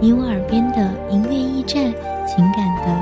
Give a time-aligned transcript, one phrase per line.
[0.00, 1.92] 你我耳边的音乐驿站，
[2.26, 3.01] 情感的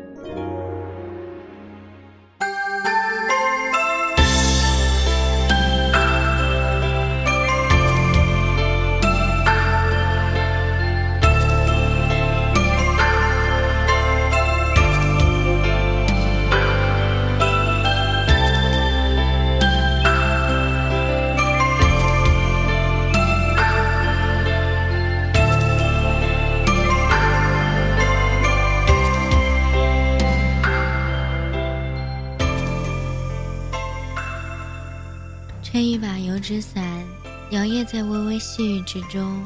[37.83, 39.43] 在微微细雨之中，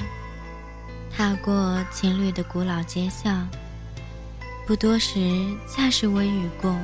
[1.16, 3.48] 踏过青绿的古老街巷。
[4.67, 6.76] 不多时，恰是微雨过，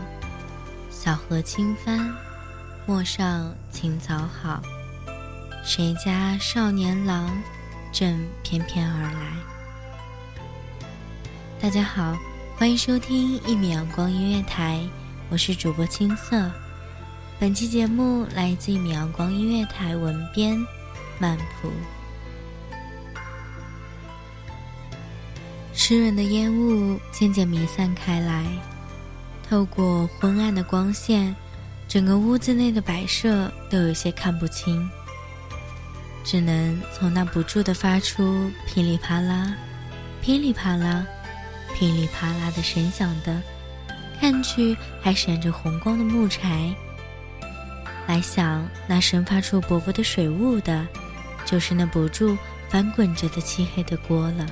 [0.89, 2.13] 小河轻翻，
[2.85, 4.61] 陌上青草好。
[5.63, 7.29] 谁家少年郎，
[7.91, 9.33] 正翩翩而来。
[11.59, 12.17] 大家好，
[12.55, 14.81] 欢迎收听一米阳光音乐台，
[15.29, 16.49] 我是主播青色。
[17.39, 20.59] 本期节目来自一米阳光音乐台文编
[21.21, 21.71] 曼普。
[25.71, 28.43] 湿润的烟雾渐渐弥散开来，
[29.47, 31.35] 透过昏暗的光线，
[31.87, 34.89] 整个屋子内的摆设都有些看不清，
[36.23, 39.55] 只能从那不住的发出噼里啪啦、
[40.23, 41.05] 噼里啪啦、
[41.75, 43.39] 噼里啪啦的声响的，
[44.19, 46.73] 看去还闪着红光的木柴。
[48.07, 50.85] 来想，那生发出薄薄的水雾的，
[51.45, 52.37] 就是那不住
[52.69, 54.45] 翻滚着的漆黑的锅了。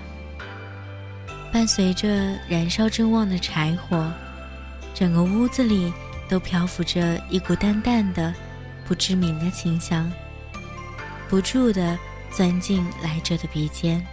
[1.51, 4.11] 伴随着燃烧正旺的柴火，
[4.93, 5.91] 整个屋子里
[6.27, 8.33] 都漂浮着一股淡淡的、
[8.87, 10.11] 不知名的清香，
[11.27, 11.97] 不住的
[12.29, 14.05] 钻进来者的鼻尖。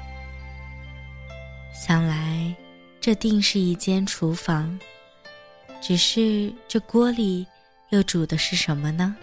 [1.75, 2.55] 想来，
[3.01, 4.79] 这定是一间厨房，
[5.83, 7.47] 只是这锅里
[7.91, 9.15] 又煮的是什么呢？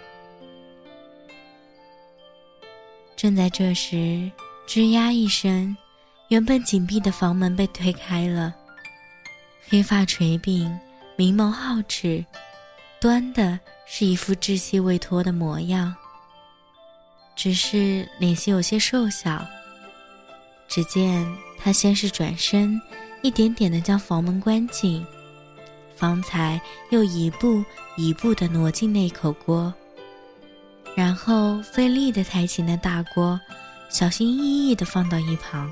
[3.24, 4.30] 正在这时，
[4.68, 5.74] 吱呀一声，
[6.28, 8.54] 原本紧闭的房门被推开了。
[9.66, 10.70] 黑发垂鬓，
[11.16, 12.26] 明眸皓齿，
[13.00, 15.96] 端的是一副稚气未脱的模样。
[17.34, 19.42] 只是脸型有些瘦小。
[20.68, 21.26] 只见
[21.58, 22.78] 他先是转身，
[23.22, 25.02] 一点点的将房门关紧，
[25.96, 27.64] 方才又一步
[27.96, 29.74] 一步的挪进那口锅。
[30.96, 33.40] 然后费力地抬起那大锅，
[33.90, 35.72] 小心翼翼地放到一旁。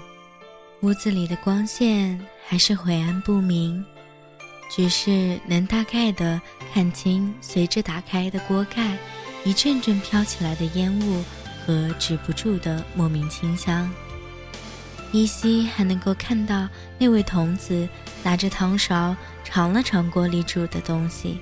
[0.82, 3.86] 屋子里的光线还是晦暗不明，
[4.68, 6.42] 只是能大概地
[6.74, 8.98] 看清随着打开的锅盖，
[9.44, 11.24] 一阵阵飘起来的烟雾
[11.64, 13.88] 和止不住的莫名清香。
[15.12, 16.68] 依稀还能够看到
[16.98, 17.88] 那位童子
[18.24, 21.38] 拿着汤勺尝了尝锅里煮的东西。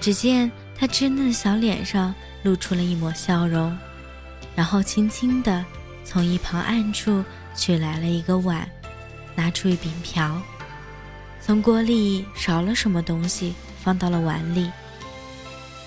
[0.00, 2.12] 只见他稚嫩的小脸上。
[2.44, 3.76] 露出了一抹笑容，
[4.54, 5.64] 然后轻轻地
[6.04, 7.24] 从一旁暗处
[7.56, 8.70] 取来了一个碗，
[9.34, 10.40] 拿出一柄瓢，
[11.40, 14.70] 从锅里勺了什么东西放到了碗里，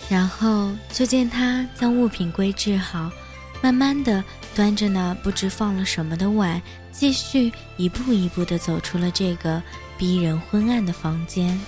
[0.10, 3.10] 然后就见他将物品归置好，
[3.62, 4.24] 慢慢地
[4.56, 6.62] 端着那不知放了什么的碗，
[6.92, 9.62] 继续一步一步地走出了这个
[9.98, 11.60] 逼人昏暗的房间。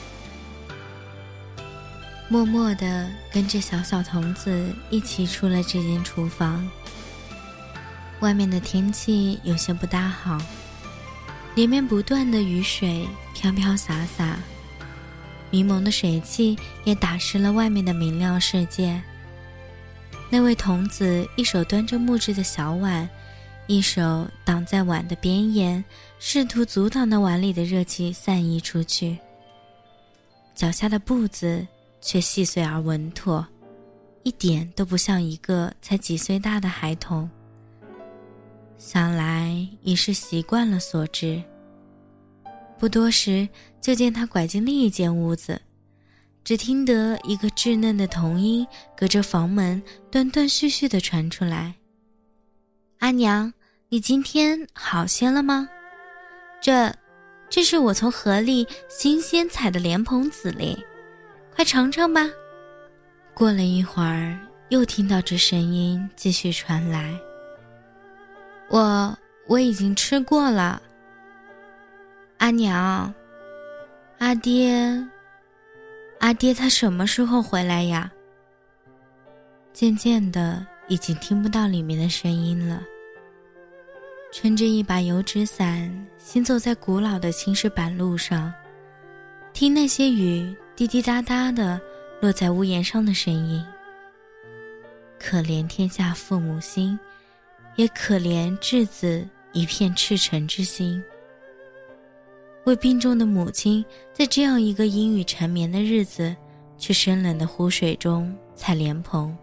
[2.32, 6.70] 默默地跟着小小童子一起出了这间厨房。
[8.20, 10.38] 外面的天气有些不大好，
[11.56, 14.38] 连绵不断的雨水飘飘洒洒，
[15.50, 19.02] 迷蒙的水汽也打湿了外面的明亮世界。
[20.30, 23.10] 那位童子一手端着木质的小碗，
[23.66, 25.84] 一手挡在碗的边沿，
[26.20, 29.18] 试图阻挡那碗里的热气散溢出去。
[30.54, 31.66] 脚下的步子。
[32.02, 33.46] 却细碎而稳妥，
[34.24, 37.30] 一点都不像一个才几岁大的孩童。
[38.78, 41.44] 想来已是习惯了所致。
[42.78, 43.48] 不多时，
[43.82, 45.62] 就见他拐进另一间屋子，
[46.46, 48.66] 只听得一个稚嫩的童音
[48.96, 51.76] 隔着房门断断续续的传出来
[53.00, 53.54] ：“阿娘，
[53.90, 55.68] 你今天好些了吗？
[56.62, 56.96] 这，
[57.50, 60.78] 这是我从河里新鲜采的莲蓬籽嘞。”
[61.60, 62.22] 快尝尝吧。
[63.34, 64.40] 过了一会儿，
[64.70, 67.14] 又听到这声音继续传来。
[68.70, 69.14] 我
[69.46, 70.82] 我已经吃过了。
[72.38, 73.14] 阿娘，
[74.20, 75.06] 阿爹，
[76.20, 78.10] 阿爹他什么时候回来呀？
[79.74, 82.82] 渐渐的，已经听不到里面的声音了。
[84.32, 88.54] 撑着一把油纸伞，行走在古老的青石板路上，
[89.54, 90.56] 听那些雨。
[90.76, 91.78] 滴滴答答的
[92.22, 93.62] 落在屋檐上的声音。
[95.20, 96.98] 可怜天下父母心，
[97.76, 101.04] 也可怜稚子一片赤诚之心。
[102.64, 106.34] 为病重的母亲，在这样一个阴雨缠绵的日子，
[106.78, 109.38] 去生冷的湖水中采莲蓬，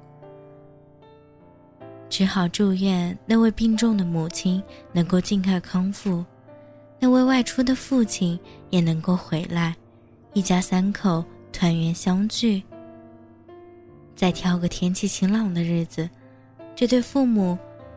[2.08, 6.24] 只好祝愿那位病重的母亲能够尽快康复，
[6.98, 9.76] 那位外出的父亲也能够回来。
[10.36, 12.62] 一家三口团圆相聚。
[14.14, 16.06] 再挑个天气晴朗的日子，
[16.74, 17.56] 这对父母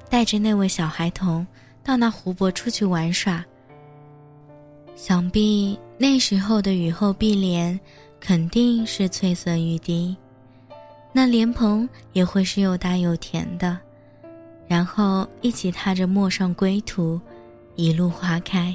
[0.09, 1.45] 带着那位小孩童
[1.83, 3.43] 到那湖泊出去玩耍。
[4.95, 7.77] 想必那时候的雨后碧莲
[8.21, 10.15] 肯定是翠色欲滴，
[11.11, 13.77] 那莲蓬也会是又大又甜的。
[14.65, 17.19] 然后一起踏着陌上归途，
[17.75, 18.73] 一路花开。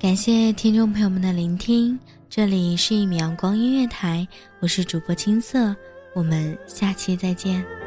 [0.00, 1.98] 感谢听众朋友们的聆听，
[2.30, 4.26] 这里是一米阳光音乐台，
[4.60, 5.74] 我是主播青色，
[6.14, 7.77] 我们下期再见。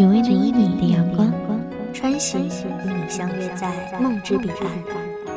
[0.00, 1.30] 只为那一米的阳光，
[1.92, 3.70] 穿行与你相约在
[4.00, 4.58] 梦之彼岸。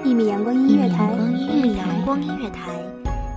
[0.05, 2.71] 一米阳光音乐台，一米阳光音乐台，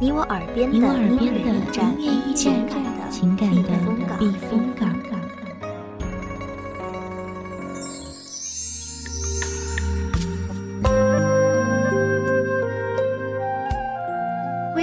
[0.01, 1.53] 你我耳边的音乐
[1.99, 2.55] 驿站，
[3.11, 3.63] 情感的
[4.21, 4.66] 避风港。